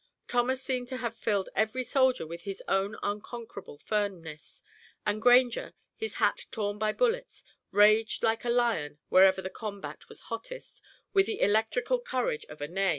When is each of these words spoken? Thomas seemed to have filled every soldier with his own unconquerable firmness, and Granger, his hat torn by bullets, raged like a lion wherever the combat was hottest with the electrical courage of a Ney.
Thomas 0.27 0.63
seemed 0.63 0.87
to 0.87 0.97
have 0.97 1.13
filled 1.15 1.49
every 1.55 1.83
soldier 1.83 2.25
with 2.25 2.41
his 2.41 2.63
own 2.67 2.95
unconquerable 3.03 3.77
firmness, 3.77 4.63
and 5.05 5.21
Granger, 5.21 5.75
his 5.95 6.15
hat 6.15 6.47
torn 6.49 6.79
by 6.79 6.91
bullets, 6.91 7.43
raged 7.69 8.23
like 8.23 8.43
a 8.43 8.49
lion 8.49 8.97
wherever 9.09 9.43
the 9.43 9.49
combat 9.51 10.09
was 10.09 10.21
hottest 10.21 10.81
with 11.13 11.27
the 11.27 11.39
electrical 11.39 11.99
courage 12.01 12.45
of 12.49 12.61
a 12.61 12.67
Ney. 12.67 12.89